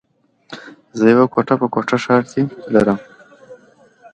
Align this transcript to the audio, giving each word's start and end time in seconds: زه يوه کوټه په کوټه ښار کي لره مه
زه 0.97 1.05
يوه 1.13 1.25
کوټه 1.33 1.55
په 1.61 1.67
کوټه 1.73 1.97
ښار 2.03 2.23
کي 2.31 2.41
لره 2.73 2.93
مه 2.97 3.03